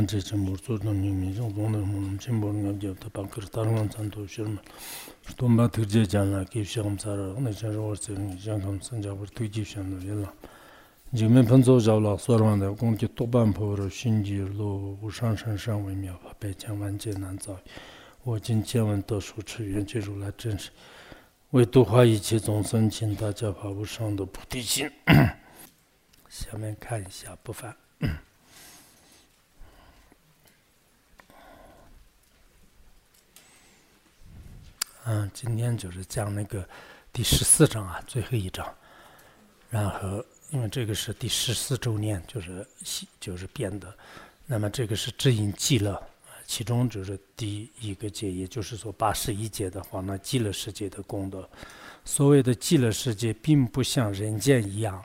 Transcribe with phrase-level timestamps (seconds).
[0.00, 2.78] nyan che che mur tsu tang nying mi zhong zhong nang mung chen bor ngab
[2.78, 4.60] jab ta pa kar tar ngang tsan to shir ma
[5.28, 8.36] shton ba tuk je jan la kip shagam sa ra ngana chan rawar tse ngi
[8.36, 10.32] jan kam san jabar tuk jib shan do yil la
[11.12, 13.88] jik men pan tso zhaw la suar wang da gong ki tok ban po ro
[13.88, 17.36] shin ji lo u shang shang shang wei miao pa pe chang wan je nan
[17.38, 17.60] zao
[18.24, 20.70] wo jin jian wan de shu chi yuan ji ru la zhen shi
[21.50, 24.88] 为度化一切众生，请大家发无上的菩提心。
[26.28, 27.74] 下面看一下不凡。
[35.12, 36.64] 嗯，今天就是讲那个
[37.12, 38.64] 第十四章啊，最后一章。
[39.68, 42.64] 然后，因为这个是第十四周年，就是
[43.18, 43.92] 就是编的。
[44.46, 46.00] 那么这个是指引极乐，
[46.46, 51.48] 其中就是第一个节，也就是说八十一节的话，那极乐世界的功德。
[52.04, 55.04] 所谓的极乐世界，并不像人间一样。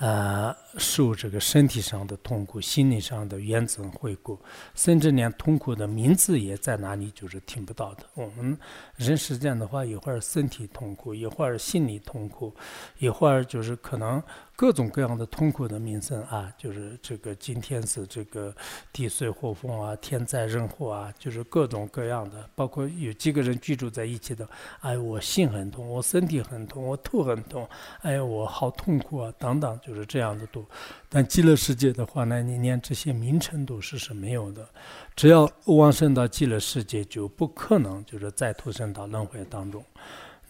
[0.00, 4.38] 呃，受这个身体上的痛苦、心理上的原则回顾，
[4.74, 8.06] 甚至连痛苦的名字也在哪里就是听不到的。
[8.14, 8.58] 我们
[8.96, 12.54] 人世间的话，一会儿身体痛苦，一会儿心理痛苦，
[12.98, 14.22] 一会儿就是可能。
[14.60, 18.54] 各种各样的痛苦的名声啊，就是这个今天是这个
[18.92, 24.46] 地水火风啊，天灾人祸啊，就是各种各样的，包括有几个人居住在一起的，
[24.80, 27.66] 哎，我心很痛，我身体很痛，我头很痛，
[28.02, 30.62] 哎，我好痛苦啊，等等，就是这样的多。
[31.08, 34.68] 但极乐世界的话呢，你连这些名称都是是没有的，
[35.16, 39.82] 只要往生到极乐世界，就不可能就是再投生到轮回当中。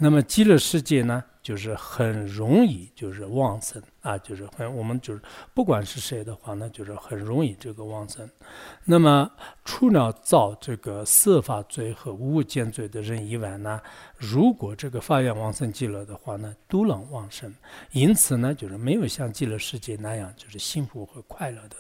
[0.03, 1.23] 那么极乐世界呢？
[1.43, 5.21] 就是很容易，就是妄生啊，就是很我们就是
[5.55, 8.29] 不管是谁的话，那就是很容易这个妄生。
[8.85, 9.31] 那么
[9.65, 13.81] 除了造这个色法罪和无间罪的人以外呢，
[14.17, 17.53] 如果这个发愿往生极乐的话呢，都能往生。
[17.93, 21.77] 因此呢，就是没有像极乐世界那样就是幸福和快乐的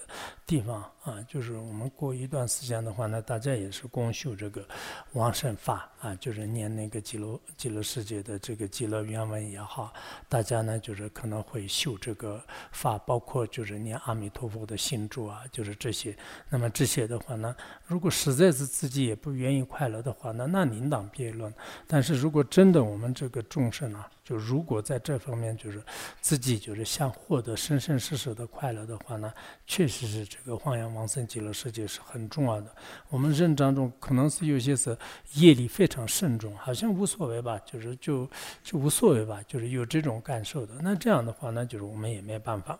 [0.46, 1.20] 地方啊。
[1.28, 4.66] 就是我们过一段时间的话呢，大家也是共修这个
[5.12, 9.49] 往生法啊，就是念那个极乐极乐世界的这个极乐原文。
[9.50, 9.92] 也好，
[10.28, 16.16] 大家呢就是可能会修这个法，包括就是念阿弥陀佛的心咒啊，就是这些。
[16.48, 17.54] 那么这些的话呢，
[17.86, 21.52] 如果实在是自己也不愿意快乐的话，那那另当别论。
[21.86, 25.82] 但是如果真的我们这个众生啊，就如果在这方面就是
[26.20, 29.34] 自己就是想获得生生世世的快乐的话呢，
[29.66, 32.72] 确实是这个黄阳王生极乐世界是很重要的。
[33.08, 34.96] 我们人当中可能是有些是
[35.32, 38.30] 业力非常慎重，好像无所谓吧，就是就
[38.62, 40.74] 就无所谓吧，就是有这种感受的。
[40.80, 42.78] 那这样的话呢，就是我们也没办法。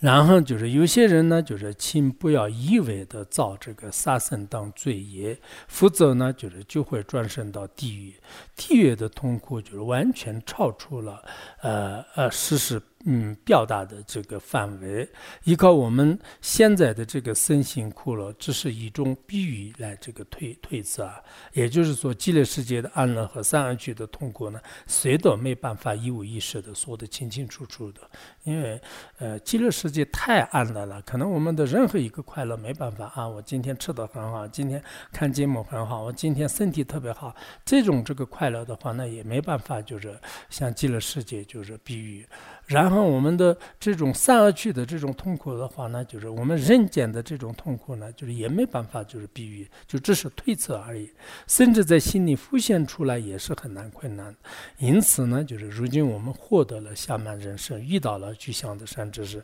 [0.00, 8.14] 然后就是有些人呢，就是请不要一味的造这个杀生当罪业，否则呢，就是就会转生到地狱。
[8.56, 11.22] 地狱的痛苦就是完全超出了
[11.62, 12.80] 呃呃事实。
[13.08, 15.08] 嗯，表达的这个范围，
[15.44, 21.22] 依靠我们现在的这个身心苦乐，只是一种比喻来这个推推测啊。
[21.52, 28.00] 也就是说，极乐世界的安乐和三恶趣的痛苦呢，谁都没办法一五一十的说得清清楚楚的。
[28.42, 28.80] 因为，
[29.18, 33.28] 呃，极乐世界太安乐了，可能我们的任何一个快乐没办法啊。
[33.28, 37.32] 我今天吃的很好，今天看节目很好，我今天身体特别好，
[37.64, 40.18] 这种这个快乐的话，那也没办法，就是
[40.50, 42.26] 像极乐世界就是比喻。
[42.66, 51.08] 然后我们的这种散而去的这种痛苦的话呢，就是我们人间的这种痛苦呢，就是也没办法，就是比喻，就只是推测而已，
[51.46, 54.34] 甚至在心里浮现出来也是很难困难。
[54.78, 59.40] 因此呢，就是如今我们获得了下满人生，遇到了具象的善知识，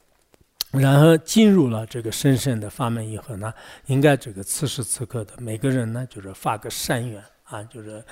[0.72, 3.50] 然后进入了这个深深的法门以后呢，
[3.86, 8.04] 应该这个此时此刻的每个人呢，就是发个善愿啊，就是。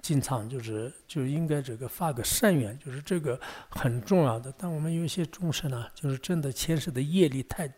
[0.00, 3.38] 经常就是就应该这个发个善愿，就是这个
[3.68, 4.52] 很重要的。
[4.56, 7.68] 但我们有些众生呢，就是真的前世的业力太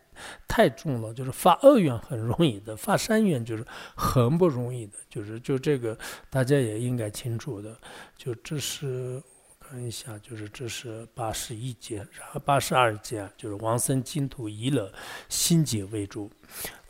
[0.47, 3.65] 太重了，就是发恶愿很容易的，发善愿就是
[3.95, 4.93] 很不容易的。
[5.09, 5.97] 就是就这个
[6.29, 7.75] 大家也应该清楚的。
[8.15, 9.21] 就这是
[9.59, 14.91] 看一下，就是这是八十一节，然后八十二节就是王僧净土一乐
[15.27, 16.31] 心解为主。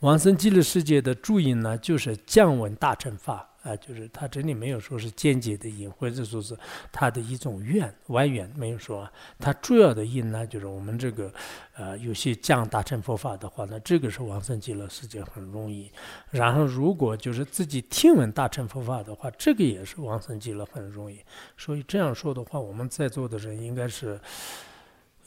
[0.02, 3.48] 王僧极乐世界的主因呢，就是降温大乘法。
[3.64, 6.58] 啊，就是他这里没有说是间接的因，或者说是
[6.92, 9.08] 他的一种愿外缘，没有说。
[9.40, 11.32] 他主要的因呢，就是我们这个，
[11.76, 15.92] 呃，有些讲大乘佛法的话，那这个是往生极乐世界很容易。
[16.32, 21.20] 然后如果就是自己听闻大乘佛法的话，这个也是往生极乐很容易。
[21.56, 24.20] 所以这样说的话，我们在座的人应该是，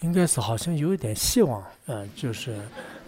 [0.00, 2.58] 应该是好像有一点希望，嗯，就是。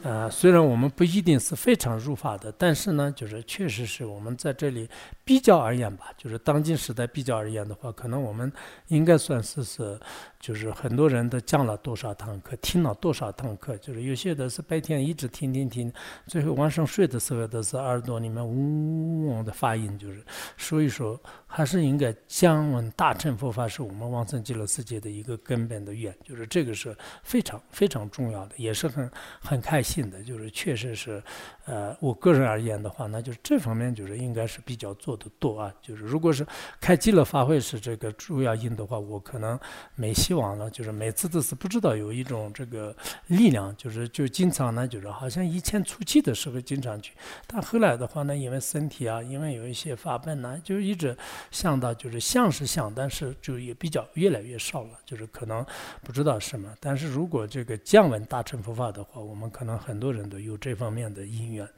[0.06, 4.88] 呃，虽然我们不一定是非常入法的，但是呢，就是确实是我们在这里
[5.24, 8.52] 比较而言吧，就是当今时代比较而言的话，可能我们
[8.86, 9.98] 应该算是是，
[10.46, 15.92] 就是很多人都讲了多少堂课，听了多少堂课，就是有些的是白天一直听听听，
[16.28, 20.24] 最后晚上睡的时候都是耳朵里面嗡嗡的发音，就是
[20.56, 29.10] 所以说还是应该讲闻大乘佛法是我们往生极乐世界的一个根本的愿，就是这个是非常非常重要的，也是很
[29.40, 29.96] 很开心。
[30.08, 31.20] 的就是确实是，
[31.66, 35.72] 呃，我个人而言的话，那就是这方面就是应该是比较做的多啊。
[35.80, 36.44] 就是如果是
[36.80, 39.58] 开机了发挥是这个主要因的话，我可能
[39.94, 40.70] 没希望了。
[40.70, 42.94] 就是每次都是不知道有一种这个
[43.28, 47.12] 力量，就是就经常呢，就是好像以前初期的时候经常去，
[47.46, 51.16] 但后来的话呢，因为身体啊，因为有一些发笨呢，就一直
[51.50, 54.90] 想到就是像是像，但是就也比较越来越少了。
[55.04, 55.64] 就是可能
[56.02, 56.72] 不知道什么。
[56.80, 59.76] 但是如果这个降文大乘佛法的话，我们可能。
[59.76, 61.68] 很多人都有这方面的因缘，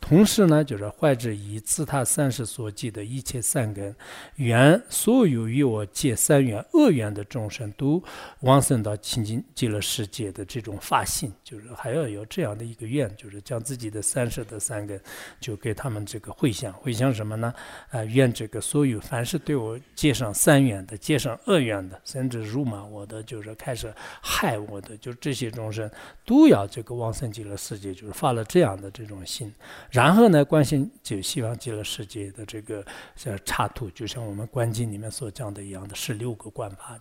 [0.00, 3.94] 同时呢，就是怀着以自他三世所记的一切善根，
[4.36, 8.02] 愿所有与我结三缘恶缘的众生都
[8.40, 14.98] 往生到清净极乐世界的这种发心，就是还要有这样的一个愿，就是将自己的三世的三根，
[15.38, 17.52] 就给他们这个回向，回向什么呢？
[17.90, 23.92] 啊，愿这个所有凡是对我结上三缘的、结上恶缘的，甚至辱骂我的，就是开始
[24.22, 25.90] 害我的，就这些众生，
[26.24, 27.56] 都要这个往生极乐。
[27.56, 29.52] 世界就是发了这样的这种心，
[29.90, 32.84] 然后呢，关心就希望极乐世界的这个
[33.16, 36.98] 像插图，就像我们观经里面所讲的一样的十六个观法，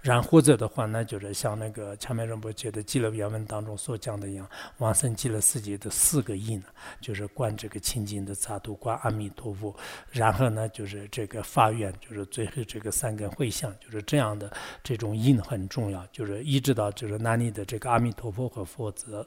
[0.00, 6.62] 然或者的话呢，就是像那个前面仁波切的记了原文当中所讲的一样，往生极乐世界的四个印，
[7.00, 9.74] 就是观这个清净的插图，观阿弥陀佛，
[10.10, 14.52] 然后呢，就是这个发愿，就是最后这个三根回向，就是这样的
[14.82, 19.26] 这种印很重要，就是一直到就是那里的这个阿弥陀佛和佛子。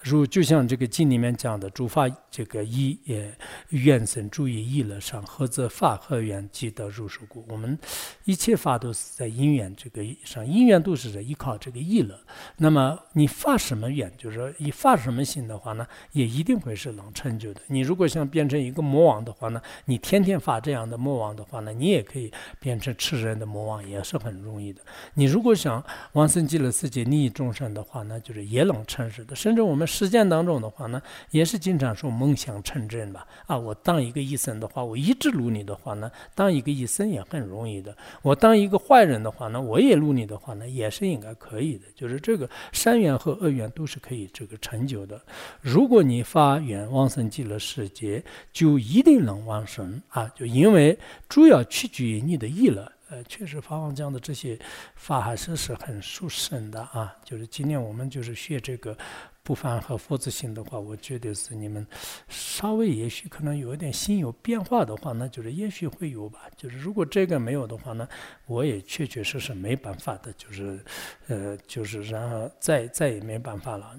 [0.00, 3.32] 如就像这个经里面讲的，诸法这个一也
[3.70, 7.44] 愿生注意意了上，合则法和缘即得入手故。
[7.48, 7.78] 我们
[8.24, 12.16] 一切法都是在因缘这个上，因缘都是依靠这个意乐。
[12.58, 17.62] 那么你发什么愿，就是说你发什么心的话呢，也一定会是能成就的。
[17.68, 22.30] 你如果想变成一个魔王的话呢，你天天发这样的魔王的话呢，你也可以
[22.60, 24.82] 变成吃人的魔王，也是很容易的。
[25.14, 25.82] 你如果想
[26.12, 29.34] 往生极乐世界利益众生的话呢，就是也能成事的。
[29.34, 29.86] 甚至我们。
[29.96, 33.26] 实践当中的话呢，也是经常说梦想成真吧。
[33.46, 37.96] 啊，我当一个医生的话，我一直努力的话呢，当一个医生也很容易的。
[38.20, 41.84] 我当一个坏人的话呢，我也录你的话呢，也是应该可以的。
[41.94, 45.20] 就是这个善缘和恶缘都是可以这个成就的。
[45.60, 48.22] 如果你发愿往生极乐世界，
[48.52, 50.26] 就一定能往生啊！
[50.34, 50.98] 就因为
[51.28, 52.92] 主要取决于你的意了。
[53.08, 54.58] 呃，确实法王讲的这些
[54.96, 57.14] 法还是是很殊胜的啊。
[57.24, 58.96] 就是今天我们就是学这个。
[59.46, 61.86] 不凡和佛子心的话，我觉得是你们
[62.28, 66.40] 稍微也许可能有一点心有变化的话，那就是也许会有吧。
[66.56, 68.08] 就是如果这个没有的话呢，
[68.46, 70.32] 我也确确实实没办法的。
[70.32, 70.80] 就是，
[71.28, 73.94] 呃，就是然后再再也没办法了。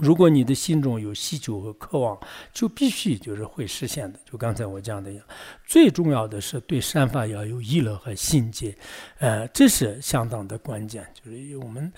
[0.00, 2.18] 如果你的心中有需求和渴望，
[2.52, 4.18] 就必须就是会实现的。
[4.28, 5.24] 就刚才我讲的一样，
[5.64, 8.76] 最重要的是对善法要有意乐和心结，
[9.20, 11.06] 呃，这是相当的关键。
[11.14, 11.92] 就是我们。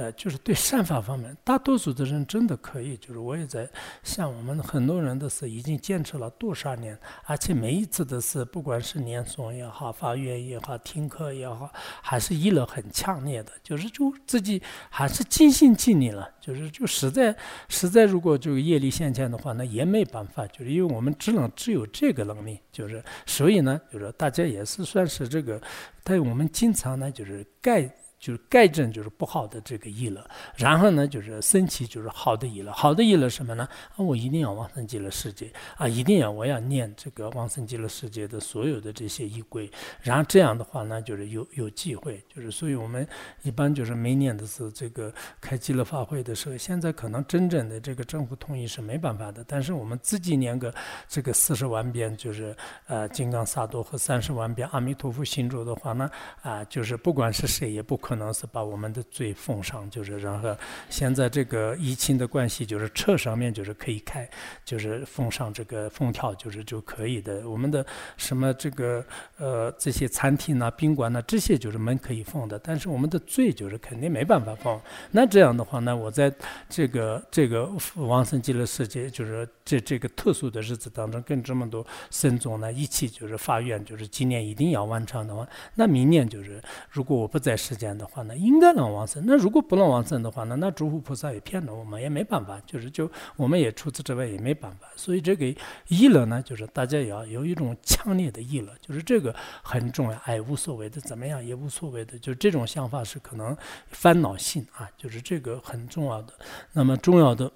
[0.00, 2.96] 呃，就是对善法方面，大多数的人真的可以。
[2.96, 3.68] 就是我也在
[4.02, 11.70] 像我们很多人的是已经坚持了多少年，而且每一次的是，不管是念诵也好，发愿也好，听课也好，
[12.00, 13.52] 还是议论很强烈的。
[13.62, 16.26] 就是就自己还是尽心尽力了。
[16.40, 17.36] 就是就实在
[17.68, 20.46] 实在，如果这个业力现前的话，那也没办法。
[20.46, 22.58] 就是因为我们只能只有这个能力。
[22.72, 25.60] 就是所以呢，就是大家也是算是这个，
[26.02, 27.94] 但我们经常呢，就是盖。
[28.20, 33.66] 就是盖正就是不好的这个意了，然后呢就是升起就是好的意了，好的意了什么呢？
[33.96, 35.50] 啊，我一定要往生极乐世界。
[35.78, 39.70] 啊，一定要我要念这个往生极乐世界的所有的这些仪规，
[40.02, 43.08] 然后这样的话呢就是有有机会，就是所以我们
[43.42, 45.10] 一般就是每年的是这个
[45.40, 50.74] 开极乐法会的时候，现在可能真正的这个政府同意是没办法的，但是我们自己念个
[51.08, 52.54] 这个四十万遍就是
[52.86, 56.10] 呃金刚萨埵和三十万遍阿弥陀佛心咒的话呢
[56.42, 58.09] 啊，就是不管是谁也不可。
[58.10, 60.52] 可能是把我们的嘴封上，就是然后
[60.88, 64.28] 现在这个疫情的关系，就是车上面就是可以开，
[64.64, 67.48] 就是封上这个封条，就是就可以的。
[67.48, 67.86] 我们的
[68.16, 69.04] 什么这个
[69.38, 74.80] 呃这些餐厅呐、宾馆呐，这些就是门可以封的，但是我们的嘴就是肯定没办法封。
[75.12, 76.34] 那这样的话呢，我在
[76.68, 87.96] 这个这个往生极乐世界，就是这这个特殊的日子当中，跟这么多僧众呢一起就是发愿，就是今年一定要完成的话，那明年就是如果我不在世间。
[88.00, 89.22] 的话呢，应该能往生。
[89.26, 94.88] 那如果不能往生的话呢，那诸佛菩萨也骗了我们，也没办法，就是就我们也除此之外也没办法。
[94.96, 95.44] 所以这个
[95.88, 100.18] 意乐呢，就是大家也要有一种强烈的意乐，就是这个很重要。
[100.24, 103.54] 哎，无所谓的，怎么样也无所谓的，就这种想法是可能
[103.90, 106.32] 烦恼性啊，就是这个很重要的。
[106.72, 107.52] 那么重要的。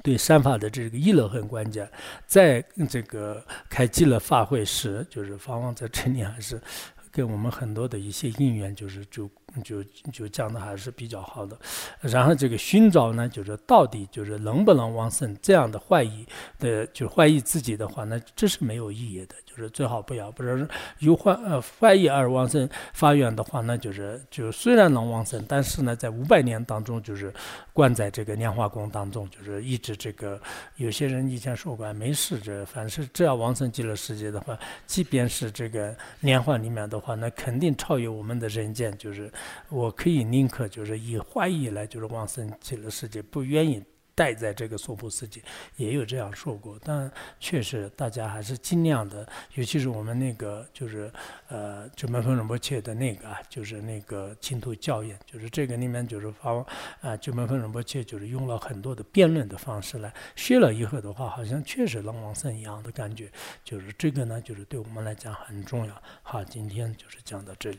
[0.00, 1.90] 对善法的这个议论很关键，
[2.24, 6.58] 在这个开机了法会时，就是法王在这里还是
[7.10, 9.28] 跟我们很多的一些因缘，就是就。
[9.64, 11.58] 就就讲的还是比较好的，
[12.00, 16.26] 然后这个寻找呢，就是到底就是能不能往生这样的怀疑
[16.58, 20.30] 的，就怀疑自己的话，那这是没有意义的，就是最好不要。
[20.32, 27.32] 不是有怀呃怀疑而往生发愿的话，那就是就虽然能往生，但是呢，在五百年当中，就是
[27.72, 30.40] 关在这个莲花宫当中，就是一直这个
[30.76, 39.32] 有些人以前说过，没事，这凡是只要往生极乐世界的话，即便是这个莲花里面的话，那肯定超越我们的人间，就是。
[39.68, 43.82] 我可以宁可就是以怀疑来，就是往生极乐世界，不愿意
[44.14, 45.40] 待在这个娑婆世界，
[45.76, 46.76] 也有这样说过。
[46.82, 51.08] 但确实，大家还是尽量的，尤其是我们那个就是
[51.46, 56.52] 呃，就门分仁波切的那个啊，就是那个净土教研，就是这个里面就是发
[57.00, 63.30] 啊，就门分仁波切就是用了很多的辩论的方式来学了以后的话，好像确实能往生一样的感觉。
[63.62, 66.02] 就是这个呢，就是对我们来讲很重要。
[66.24, 67.78] 好，今天就是讲到这里。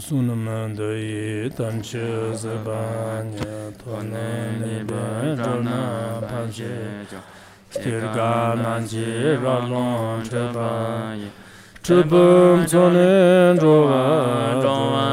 [0.00, 7.06] sunamandai tamche zibanya tone niba rana paje
[7.70, 11.28] stirga nanji ralon chebaye
[11.82, 15.08] chibum chonen rowa rowa